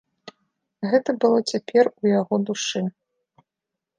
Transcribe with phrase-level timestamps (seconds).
[0.93, 2.81] Гэта было цяпер у яго душы.